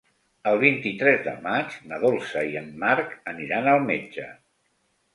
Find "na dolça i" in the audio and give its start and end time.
1.93-2.59